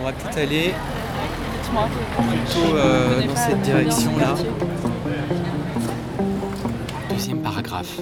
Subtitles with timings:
[0.00, 0.74] On va peut-être aller
[1.64, 4.34] plutôt euh, dans cette direction-là.
[7.10, 7.98] Deuxième paragraphe.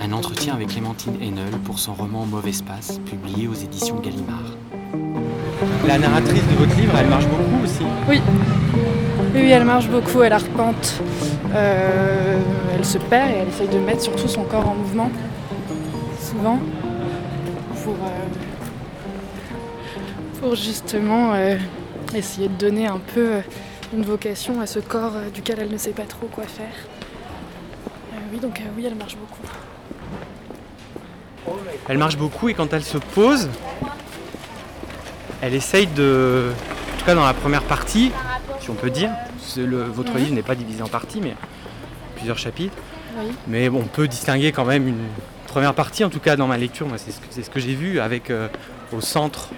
[0.00, 4.54] Un entretien avec Clémentine Haenel pour son roman Mauvais Espace, publié aux éditions Gallimard.
[5.86, 8.20] La narratrice de votre livre, elle marche beaucoup aussi Oui.
[9.34, 11.02] Oui, elle marche beaucoup, elle arpente,
[11.54, 12.38] euh,
[12.74, 15.10] elle se perd et elle essaye de mettre surtout son corps en mouvement,
[16.20, 16.58] souvent,
[17.84, 18.55] pour, euh,
[20.40, 21.56] pour justement euh,
[22.14, 23.40] essayer de donner un peu
[23.94, 26.74] une vocation à ce corps duquel elle ne sait pas trop quoi faire.
[28.32, 29.42] oui, donc oui, elle marche beaucoup.
[31.88, 33.48] Elle marche beaucoup et quand elle se pose,
[35.40, 36.50] elle essaye de,
[36.94, 38.10] en tout cas dans la première partie,
[38.60, 39.10] si on peut dire,
[39.56, 40.18] votre mhm.
[40.18, 41.34] livre n'est pas divisé en parties, mais
[42.16, 42.76] plusieurs chapitres.
[43.46, 45.06] Mais on peut distinguer quand même une
[45.46, 48.30] première partie, en tout cas dans ma lecture, moi c'est ce que, j'ai vu avec
[48.30, 48.48] euh,
[48.92, 49.50] au centre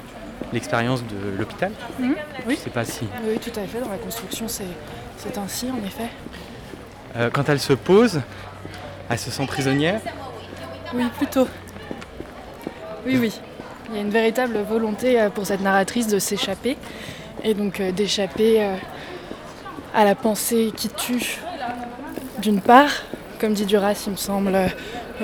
[0.52, 1.73] l'expérience de l'hôpital.
[2.01, 2.15] Oui.
[2.48, 3.07] Je sais pas si.
[3.24, 3.80] Oui, tout à fait.
[3.80, 6.09] Dans la construction, c'est ainsi en effet.
[7.16, 8.21] Euh, quand elle se pose,
[9.09, 10.01] elle se sent prisonnière.
[10.95, 11.49] Oui, plutôt.
[13.07, 13.32] Oui, oui.
[13.90, 16.77] Il y a une véritable volonté euh, pour cette narratrice de s'échapper
[17.43, 18.77] et donc euh, d'échapper
[19.95, 21.38] à la pensée qui tue
[22.38, 22.90] d'une part,
[23.40, 24.57] comme dit Duras, il me semble,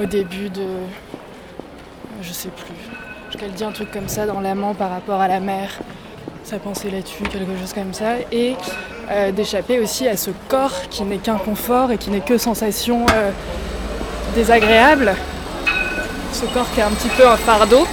[0.00, 0.66] au début de.
[2.22, 2.74] Je sais plus.
[3.38, 5.80] Qu'elle dit un truc comme ça dans l'amant par rapport à la mère,
[6.44, 8.54] sa pensée là-dessus, quelque chose comme ça, et
[9.32, 13.06] d'échapper aussi à ce corps qui n'est qu'un confort et qui n'est que sensation
[14.34, 15.14] désagréable
[16.32, 17.86] ce corps qui est un petit peu un fardeau.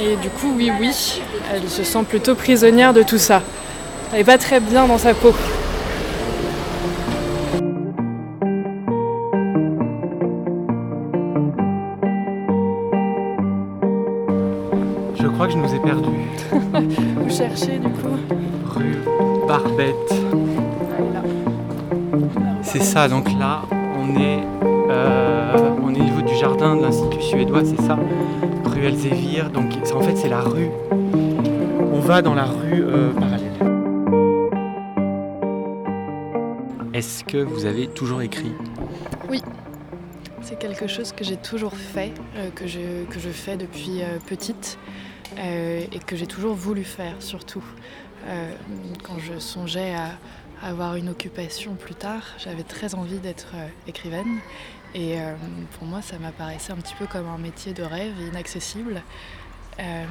[0.00, 1.20] Et du coup, oui, oui,
[1.52, 3.42] elle se sent plutôt prisonnière de tout ça.
[4.12, 5.34] Elle n'est pas très bien dans sa peau.
[15.38, 16.10] Crois que je nous ai perdus.
[17.22, 18.16] Vous cherchez du coup
[18.74, 18.96] Rue
[19.46, 20.12] Barbette.
[22.62, 23.62] C'est ça, donc là,
[23.96, 24.40] on est
[24.90, 27.96] euh, on est au niveau du jardin de l'Institut suédois, c'est ça,
[28.64, 29.50] rue Elzévir.
[29.50, 30.70] Donc en fait c'est la rue.
[31.92, 33.52] On va dans la rue euh, parallèle.
[36.94, 38.54] Est-ce que vous avez toujours écrit?
[39.30, 39.40] Oui.
[40.40, 44.78] C'est quelque chose que j'ai toujours fait, euh, que, je, que je fais depuis petite
[45.36, 47.64] et que j'ai toujours voulu faire surtout.
[49.02, 50.12] quand je songeais à,
[50.60, 53.54] avoir une occupation plus tard, j'avais très envie d'être
[53.86, 54.40] écrivaine
[54.94, 55.34] et euh,
[55.78, 59.02] pour moi, ça m'apparaissait un petit peu comme un métier de rêve inaccessible.
[59.78, 60.04] Euh,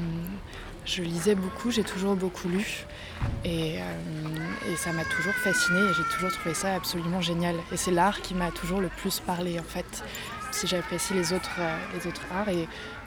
[0.85, 2.85] je lisais beaucoup, j'ai toujours beaucoup lu
[3.43, 7.55] et, euh, ça m'a toujours fascinée et j'ai toujours trouvé ça absolument génial.
[7.71, 10.03] Et c'est l'art qui m'a toujours le plus parlé en fait,
[10.51, 11.59] si j'apprécie les autres,
[11.93, 12.49] les autres arts.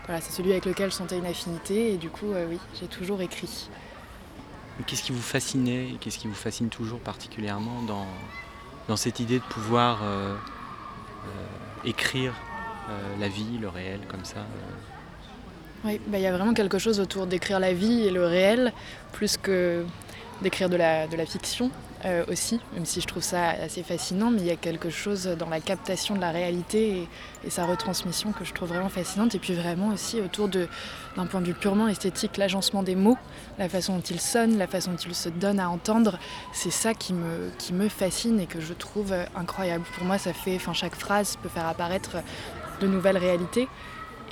[0.06, 3.20] Voilà, c'est celui avec lequel je sentais une affinité et du coup, oui, j'ai toujours
[3.20, 3.68] écrit.
[4.86, 8.06] Qu'est-ce qui vous fascinait et qu'est-ce qui vous fascine toujours particulièrement dans,
[8.88, 10.00] dans cette idée de pouvoir
[11.84, 12.34] écrire
[12.88, 15.84] euh, la vie, le réel, comme ça euh?
[15.84, 18.72] Oui, bah, il y a vraiment quelque chose autour d'écrire la vie et le réel,
[19.12, 19.84] plus que
[20.42, 21.70] d'écrire de la, de la fiction
[22.06, 25.26] euh, aussi, même si je trouve ça assez fascinant, mais il y a quelque chose
[25.38, 27.06] dans la captation de la réalité
[27.44, 31.42] et, sa retransmission que je trouve vraiment fascinante, et puis vraiment aussi autour d'un point
[31.42, 33.18] de vue purement esthétique, l'agencement des mots,
[33.58, 36.18] la façon dont ils sonnent, la façon dont ils se donnent à entendre,
[36.52, 39.84] c'est ça qui me, fascine et que je trouve incroyable.
[39.96, 42.16] Pour moi, ça fait, enfin, chaque phrase peut faire apparaître
[42.80, 43.68] de nouvelles réalités.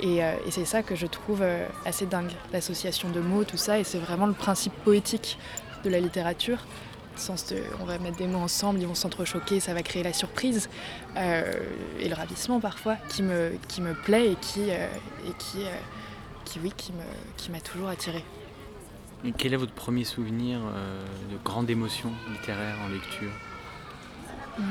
[0.01, 1.43] Et, euh, et c'est ça que je trouve
[1.85, 5.37] assez dingue, l'association de mots, tout ça, et c'est vraiment le principe poétique
[5.83, 6.59] de la littérature.
[7.19, 10.13] Sens de, on va mettre des mots ensemble, ils vont s'entrechoquer, ça va créer la
[10.13, 10.69] surprise
[11.17, 11.51] euh,
[11.99, 14.87] et le ravissement parfois qui me, qui me plaît et qui, euh,
[15.27, 15.75] et qui, euh,
[16.45, 17.03] qui, oui, qui, me,
[17.35, 18.23] qui m'a toujours attiré.
[19.37, 23.31] quel est votre premier souvenir de grande émotion littéraire en lecture?
[24.57, 24.63] Hmm.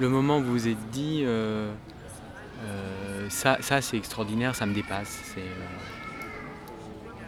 [0.00, 1.24] Le moment où vous vous êtes dit
[3.28, 5.52] ça, ça c'est extraordinaire, ça me dépasse, c'est,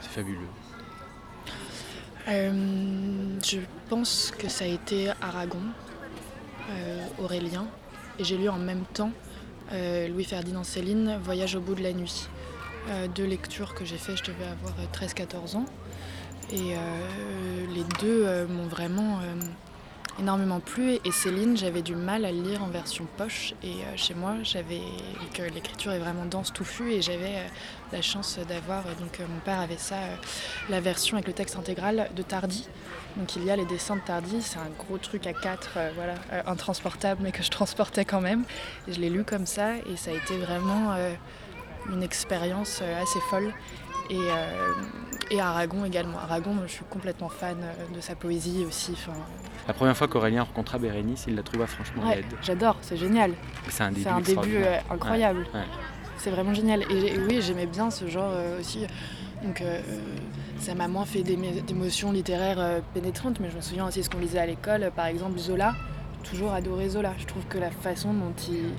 [0.00, 0.48] c'est fabuleux.
[2.28, 3.58] Euh, je
[3.88, 5.62] pense que ça a été Aragon,
[6.70, 7.66] euh, Aurélien,
[8.18, 9.10] et j'ai lu en même temps
[9.72, 12.28] euh, Louis-Ferdinand Céline, Voyage au bout de la nuit.
[13.14, 15.66] deux lectures que j'ai fait, je devais avoir 13-14 ans.
[16.52, 16.74] Et
[17.74, 19.20] les deux m'ont vraiment
[20.18, 20.98] énormément plu.
[21.04, 23.54] Et Céline, j'avais du mal à le lire en version poche.
[23.62, 24.80] Et euh, chez moi, j'avais
[25.54, 26.92] l'écriture est vraiment dense, touffue.
[26.92, 27.48] Et j'avais euh,
[27.92, 29.96] la chance d'avoir, euh, donc mon père avait ça,
[30.68, 32.68] la version avec le texte intégral de Tardy.
[33.16, 36.14] Donc il y a les dessins de Tardy, c'est un gros truc à quatre, voilà,
[36.46, 38.44] intransportable, mais que je transportais quand même.
[38.88, 40.96] Et je l'ai lu comme ça, et ça a été vraiment
[41.90, 43.52] une expérience assez folle.
[44.10, 44.18] Et,
[45.30, 46.18] et Aragon également.
[46.18, 47.56] Aragon, je suis complètement fan
[47.94, 48.94] de sa poésie aussi.
[49.66, 53.32] La première fois qu'Aurélien rencontra Bérénice, il la trouva franchement ouais, J'adore, c'est génial.
[53.68, 54.58] C'est un début, un début
[54.90, 55.46] incroyable.
[56.18, 56.82] C'est vraiment génial.
[56.90, 58.86] Et, oui, j'aimais bien ce genre aussi.
[59.42, 59.62] Donc
[60.58, 64.18] ça m'a moins fait d'émotions littéraires pénétrantes, mais je me souviens aussi de ce qu'on
[64.18, 65.74] lisait à l'école, par exemple Zola
[66.22, 67.12] toujours adoré Zola.
[67.18, 68.70] Je trouve que la façon dont il,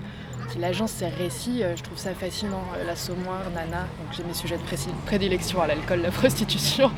[0.64, 2.64] agence ses récits, euh, je trouve ça fascinant.
[2.76, 4.64] Euh, la L'assommoir, Nana, donc j'ai mes sujets de
[5.06, 6.92] prédilection à l'alcool, la prostitution.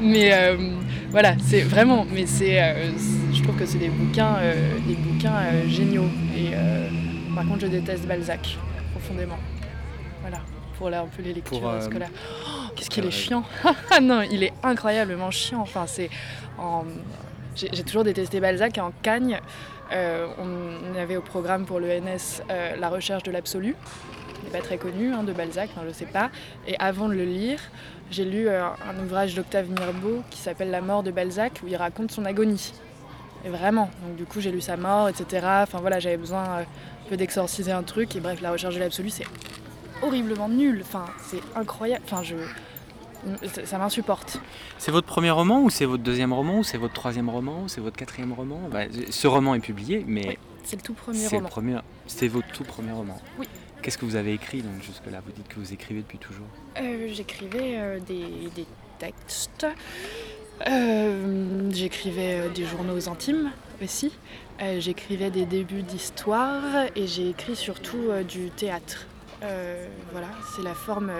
[0.00, 0.76] Mais euh,
[1.10, 2.58] voilà, c'est vraiment, mais c'est,
[3.32, 4.36] je trouve que c'est des bouquins,
[4.86, 6.08] des bouquins géniaux.
[6.36, 6.52] Et
[7.34, 8.56] par contre, je déteste Balzac
[8.92, 9.38] profondément.
[10.20, 10.38] Voilà,
[10.78, 12.10] pour là, un peu les lectures scolaires.
[12.46, 13.44] Oh, qu'est-ce qu'il est chiant
[13.90, 15.60] Ah non, il est incroyablement chiant.
[15.60, 16.10] Enfin, c'est
[17.56, 19.40] J'ai toujours détesté Balzac en Cagne.
[19.92, 23.74] Euh, on avait au programme pour l'ENS euh, La recherche de l'absolu,
[24.34, 26.30] qui n'est pas très connu, hein, de Balzac, je ne sais pas.
[26.66, 27.60] Et avant de le lire,
[28.10, 31.76] j'ai lu euh, un ouvrage d'Octave Mirbeau qui s'appelle La mort de Balzac, où il
[31.76, 32.72] raconte son agonie.
[33.44, 35.46] Et vraiment, donc du coup j'ai lu sa mort, etc.
[35.62, 36.64] Enfin voilà, j'avais besoin un
[37.08, 38.14] peu d'exorciser un truc.
[38.14, 39.26] Et bref, La recherche de l'absolu, c'est
[40.02, 40.82] horriblement nul.
[40.82, 42.02] Enfin, c'est incroyable.
[42.04, 42.36] Enfin, je
[43.64, 44.40] ça, m'insupporte.
[44.78, 47.68] C'est votre premier roman ou c'est votre deuxième roman ou c'est votre troisième roman ou
[47.68, 48.60] c'est votre quatrième roman?
[48.70, 51.48] Bah, Ce roman est publié, mais c'est le tout premier roman.
[51.48, 51.78] Premier...
[52.06, 53.16] C'est votre tout premier roman.
[53.38, 53.46] Oui.
[53.82, 55.20] Qu'est-ce que vous avez écrit donc jusque-là?
[55.24, 56.46] Vous dites que vous écrivez depuis toujours.
[56.78, 58.66] Euh, j'écrivais euh, des,
[58.98, 59.66] textes.
[60.68, 63.50] Euh, j'écrivais des journaux intimes
[63.82, 64.12] aussi.
[64.78, 66.62] j'écrivais des débuts d'histoire
[66.94, 69.06] et j'ai écrit surtout du théâtre.
[70.12, 71.10] voilà, c'est la forme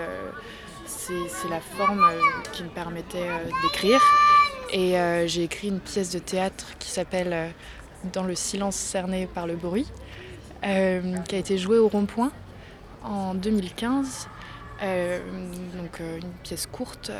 [0.91, 2.19] c'est la forme euh,
[2.51, 4.01] qui me permettait euh, d'écrire.
[4.71, 7.53] Et euh, j'ai écrit une pièce de théâtre qui s'appelle
[8.13, 9.87] Dans le silence cerné par le bruit,
[10.61, 12.31] qui a été jouée au rond-point
[13.03, 14.27] en 2015.
[14.81, 17.11] donc une pièce courte.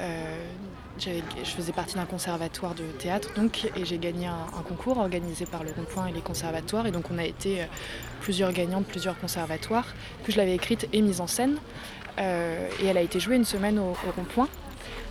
[1.01, 5.45] Je faisais partie d'un conservatoire de théâtre donc, et j'ai gagné un, un, concours organisé
[5.45, 6.86] par le Rond-Point et les conservatoires.
[6.88, 7.65] Et donc on a été
[8.21, 9.88] plusieurs gagnants de plusieurs conservatoires.
[10.24, 11.57] Puis je l'avais écrite et mise en scène.
[12.19, 14.48] Euh, et elle a été jouée une semaine au, rond-point.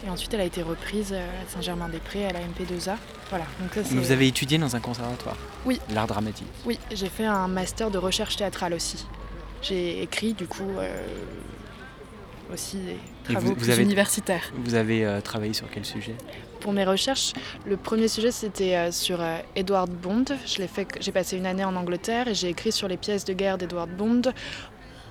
[0.07, 2.97] Et ensuite, elle a été reprise euh, à Saint-Germain-des-Prés, à la MP2A.
[3.29, 3.45] Voilà.
[3.61, 5.79] Donc Vous avez étudié dans un conservatoire Oui.
[5.91, 9.07] L'art dramatique Oui, j'ai fait un master de recherche théâtrale aussi.
[9.63, 11.03] J'ai écrit, du coup, euh,
[12.53, 14.53] aussi des travaux vous, universitaires.
[14.55, 16.15] Vous avez travaillé sur quel sujet?
[16.61, 17.33] Pour mes recherches,
[17.67, 19.21] le premier sujet, c'était sur
[19.57, 20.25] Edward Bond.
[20.47, 23.91] J'ai passé une année en Angleterre et j'ai écrit sur les pièces de guerre d'Edward
[23.91, 24.23] Bond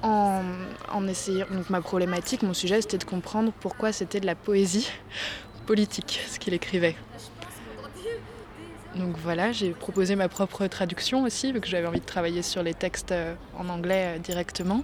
[0.04, 1.46] en, essayant.
[1.52, 4.90] Donc ma problématique, mon sujet, c'était de comprendre pourquoi c'était de la poésie
[5.66, 6.96] politique, ce qu'il écrivait.
[8.96, 12.64] Donc voilà, j'ai proposé ma propre traduction aussi, vu que j'avais envie de travailler sur
[12.64, 14.84] les textes euh, en anglais euh, directement.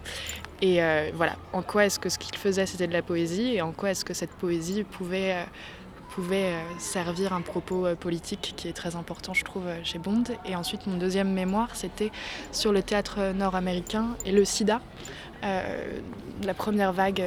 [0.62, 3.62] Et euh, voilà, en quoi est-ce que ce qu'il faisait c'était de la poésie et
[3.62, 5.36] en quoi est-ce que cette poésie pouvait
[6.10, 10.24] pouvait servir un propos politique qui est très important, je trouve, chez Bond.
[10.46, 12.10] Et ensuite, mon deuxième mémoire, c'était
[12.54, 14.80] sur le théâtre nord-américain et le sida.
[15.42, 17.22] la première vague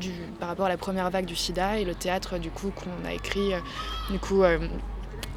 [0.00, 0.10] du,
[0.40, 3.12] par rapport à la première vague du sida et le théâtre du coup qu'on a
[3.12, 3.50] écrit
[4.10, 4.42] du coup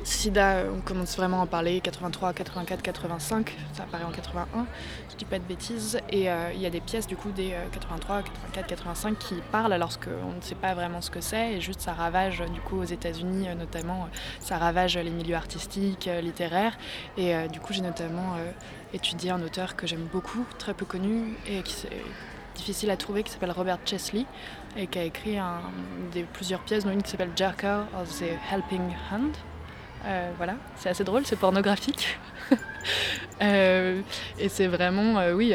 [0.04, 4.66] Sida, on commence vraiment à en parler 83, 84, 85, ça apparaît en 81,
[5.12, 6.00] je dis pas de bêtises.
[6.10, 9.74] Et euh, il y a des pièces du coup des 83, 84, 85 qui parlent
[9.74, 12.78] alors qu'on ne sait pas vraiment ce que c'est et juste ça ravage du coup
[12.78, 16.78] aux États-Unis euh, notamment, euh, ça ravage les milieux artistiques, littéraires.
[17.18, 18.36] Et du coup j'ai notamment
[18.94, 22.04] étudié un auteur que j'aime beaucoup, très peu connu et qui est
[22.56, 24.26] difficile à trouver qui s'appelle Robert Chesley
[24.78, 25.38] et qui a écrit
[26.34, 29.36] plusieurs pièces, dont une qui s'appelle Jerker of the Helping Hand
[30.06, 32.20] euh, voilà, c'est assez drôle, c'est pornographique.
[33.44, 34.02] Euh,
[34.40, 35.54] et c'est vraiment, euh, oui,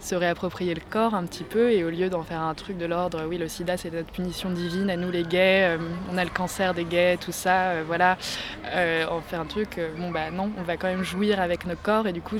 [0.00, 2.86] se réapproprier le corps un petit peu et au lieu d'en faire un truc de
[2.86, 5.76] l'ordre, oui, le sida c'est notre punition divine à nous les gays,
[6.10, 8.16] on a le cancer des gays, tout ça, voilà,
[8.74, 12.06] on fait un truc, bon bah non, on va quand même jouir avec nos corps
[12.06, 12.36] et du coup,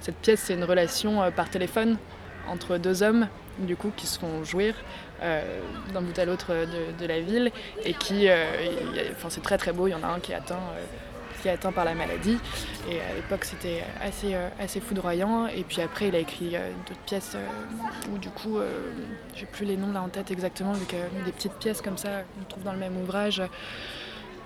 [0.00, 1.96] cette pièce c'est une relation par téléphone
[2.48, 3.28] entre deux hommes,
[3.58, 4.74] du coup, qui se font jouir
[5.22, 5.60] euh,
[5.92, 6.52] d'un bout à l'autre
[6.98, 7.50] de, la ville.
[7.84, 8.44] Et qui, euh,
[9.12, 10.84] enfin c'est très très beau, il y en a un qui est atteint, euh,
[11.40, 12.38] qui est atteint par la maladie.
[12.90, 15.46] Et à l'époque c'était assez, assez foudroyant.
[15.46, 17.36] Et puis après il a écrit d'autres pièces
[18.12, 18.58] où du coup,
[19.34, 20.86] j'ai plus les noms là en tête exactement, vu
[21.24, 23.42] des petites pièces comme ça on trouve dans le même ouvrage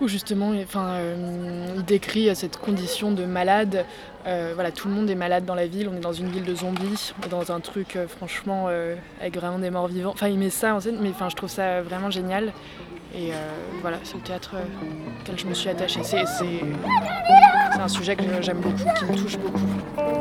[0.00, 0.98] où justement enfin,
[1.76, 3.84] il décrit cette condition de malade
[4.26, 6.44] euh, voilà, tout le monde est malade dans la ville, on est dans une ville
[6.44, 10.10] de zombies, dans un truc euh, franchement euh, avec vraiment des morts vivants.
[10.10, 12.52] Enfin, il met ça en scène, mais enfin, je trouve ça vraiment génial.
[13.12, 13.32] Et
[13.80, 14.54] voilà, c'est le théâtre
[15.20, 16.04] auquel je me suis attachée.
[16.04, 16.22] C'est
[17.80, 20.19] un sujet que j'aime beaucoup, qui me touche beaucoup.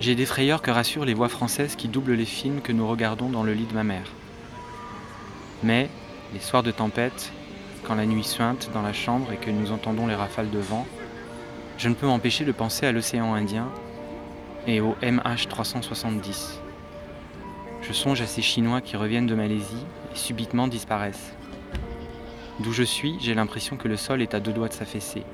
[0.00, 3.28] J'ai des frayeurs que rassurent les voix françaises qui doublent les films que nous regardons
[3.28, 4.06] dans le lit de ma mère.
[5.62, 5.90] Mais,
[6.32, 7.30] les soirs de tempête,
[7.84, 10.86] quand la nuit suinte dans la chambre et que nous entendons les rafales de vent,
[11.76, 13.68] je ne peux m'empêcher de penser à l'océan Indien
[14.66, 16.54] et au MH370.
[17.82, 21.34] Je songe à ces Chinois qui reviennent de Malaisie et subitement disparaissent.
[22.60, 25.24] D'où je suis, j'ai l'impression que le sol est à deux doigts de s'affaisser.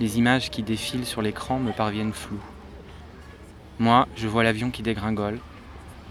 [0.00, 2.42] Les images qui défilent sur l'écran me parviennent floues.
[3.78, 5.38] Moi, je vois l'avion qui dégringole,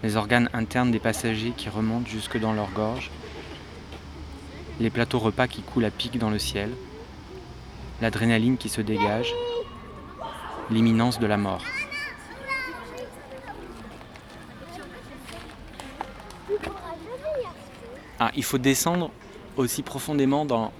[0.04, 3.10] les organes internes des passagers qui remontent jusque dans leur gorge,
[4.78, 6.70] les plateaux repas qui coulent à pic dans le ciel,
[8.00, 9.32] l'adrénaline qui se dégage,
[10.70, 11.62] l'imminence de la mort.
[18.20, 19.10] Ah, il faut descendre
[19.56, 20.72] aussi profondément dans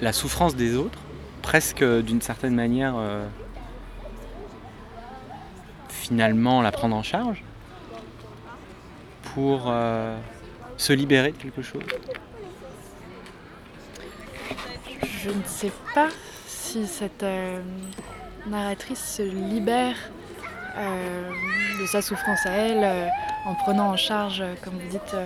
[0.00, 0.98] la souffrance des autres,
[1.42, 3.26] presque d'une certaine manière euh,
[6.08, 7.42] finalement la prendre en charge
[9.34, 10.16] pour euh,
[10.78, 11.82] se libérer de quelque chose?
[15.02, 16.08] Je ne sais pas
[16.46, 17.60] si cette euh,
[18.46, 19.96] narratrice se libère
[20.76, 21.30] euh,
[21.80, 23.10] de sa souffrance à elle
[23.44, 25.16] en prenant en charge, comme vous dites,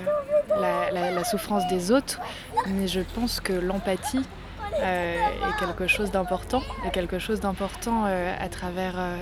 [0.49, 2.21] la, souffrance des autres.
[2.67, 4.25] Mais je pense que l'empathie
[4.81, 9.17] est quelque chose d'important, est quelque chose d'important euh, à, travers, euh,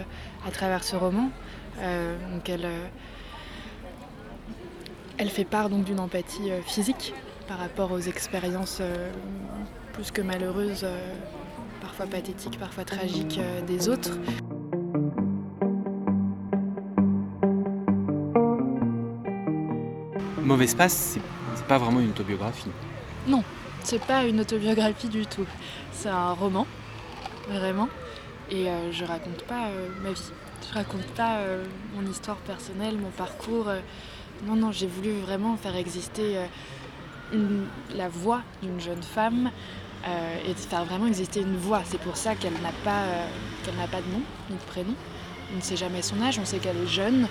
[0.46, 1.30] à travers ce roman.
[1.80, 2.86] Euh, donc elle, euh,
[5.18, 7.14] elle fait part donc d'une empathie euh, physique
[7.48, 9.10] par rapport aux expériences euh,
[9.92, 11.14] plus que malheureuses, euh,
[11.80, 14.12] parfois pathétiques, parfois tragiques euh, des autres.
[20.42, 21.18] Mauvais Espace,
[21.54, 22.70] c'est pas vraiment une autobiographie.
[23.82, 25.46] C'est pas une autobiographie du tout.
[25.92, 26.66] C'est un roman,
[27.48, 27.88] vraiment.
[28.50, 30.30] Et euh, je raconte pas euh, ma vie.
[30.68, 33.68] Je raconte pas euh, mon histoire personnelle, mon parcours.
[34.46, 36.38] Non, non, j'ai voulu vraiment faire exister
[37.94, 39.50] la voix d'une jeune femme
[40.46, 41.82] et faire vraiment exister une voix.
[41.84, 43.04] C'est pour ça qu'elle n'a pas,
[43.62, 44.94] qu'elle n'a pas de nom ni de prénom.
[45.52, 47.28] On ne sait jamais son âge, on sait qu'elle est jeune.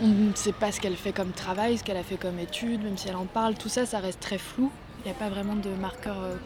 [0.00, 2.84] On ne sait pas ce qu'elle fait comme travail, ce qu'elle a fait comme études,
[2.84, 3.54] même si elle en parle.
[3.54, 4.70] Tout ça, ça reste très flou.
[5.04, 6.36] Il n'y a pas vraiment de marqueur euh,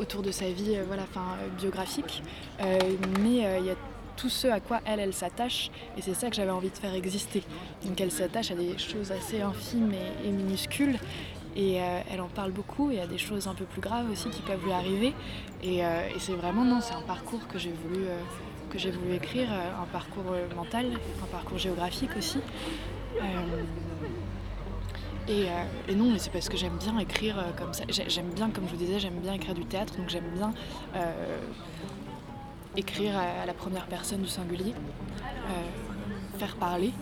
[0.00, 2.22] autour de sa vie euh, voilà, euh, biographique.
[2.58, 3.76] Mais il y a
[4.16, 5.70] tout ce à quoi elle, s'attache.
[5.98, 7.42] Et c'est ça que j'avais envie de faire exister.
[7.84, 10.98] Donc elle s'attache à des choses assez infimes et, et minuscules.
[11.54, 12.90] Et elle en parle beaucoup.
[12.90, 15.14] Y a des choses un peu plus graves aussi qui peuvent lui arriver.
[15.62, 18.04] Et, et c'est vraiment, non, c'est un parcours que j'ai voulu,
[18.70, 20.86] que j'ai voulu écrire, un parcours mental,
[21.22, 22.38] un parcours géographique aussi.
[25.30, 27.84] Euh, et, non, mais c'est parce que j'aime bien écrire euh, comme ça.
[27.88, 30.52] J'ai- J'aime bien, comme je vous disais, j'aime bien écrire du théâtre, donc j'aime bien
[30.96, 31.38] euh,
[32.76, 34.74] écrire à, la première personne du singulier,
[36.38, 36.92] faire parler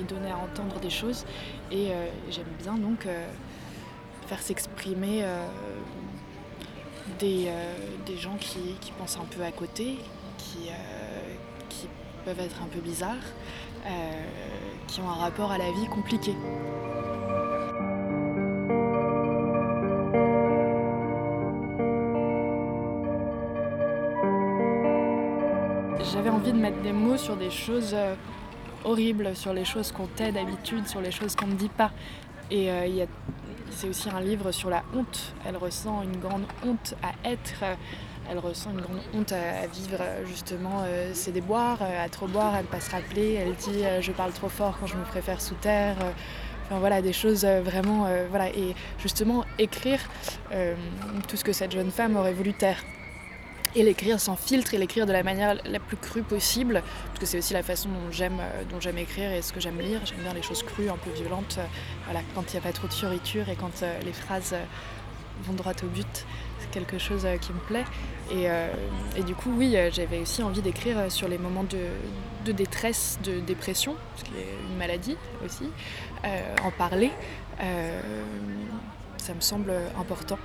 [0.00, 1.24] et donner à entendre des choses.
[1.70, 1.88] Et
[2.30, 3.06] j'aime bien donc
[4.26, 5.24] faire s'exprimer
[7.18, 7.52] des,
[8.16, 9.98] gens qui, qui pensent un peu à côté,
[10.38, 10.70] qui
[12.24, 13.16] peuvent être un peu bizarres,
[13.86, 14.22] euh,
[14.86, 16.34] qui ont un rapport à la vie compliqué.
[26.12, 28.14] J'avais envie de mettre des mots sur des choses euh,
[28.84, 31.90] horribles, sur les choses qu'on tait d'habitude, sur les choses qu'on ne dit pas.
[32.50, 33.06] Et euh,
[33.70, 35.34] c'est aussi un livre sur la honte.
[35.46, 37.64] Elle ressent une grande honte à être.
[38.30, 42.54] Elle ressent une grande honte à, vivre justement euh, ses déboires, euh, à trop boire,
[42.54, 43.34] à ne pas se rappeler.
[43.34, 45.96] Elle dit euh, je parle trop fort quand je me préfère sous terre.
[46.66, 48.06] Enfin voilà, des choses vraiment.
[48.30, 48.48] voilà.
[48.50, 50.00] Et justement, écrire
[51.28, 52.82] tout ce que cette jeune femme aurait voulu taire
[53.74, 57.26] et l'écrire sans filtre et l'écrire de la manière la plus crue possible parce que
[57.26, 58.38] c'est aussi la façon dont j'aime
[58.80, 61.58] j'aime écrire et ce que j'aime lire j'aime bien les choses crues un peu violentes
[62.34, 64.54] quand il n'y a pas trop de fioriture et quand les phrases
[65.44, 66.26] vont droit au but
[66.60, 67.84] c'est quelque chose euh, qui me plaît
[68.30, 68.68] et, euh,
[69.26, 71.78] du coup oui euh, j'avais aussi envie d'écrire sur les moments de,
[72.44, 75.68] de détresse de dépression ce qui est une maladie aussi
[76.62, 77.10] en parler
[79.18, 80.38] ça me semble important.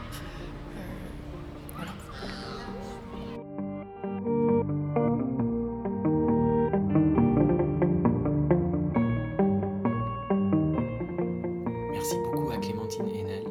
[11.92, 13.47] Merci beaucoup à Clémentine Haenel.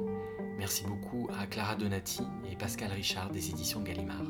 [0.67, 4.25] Merci beaucoup à Clara Donati et Pascal Richard des éditions Gallimard.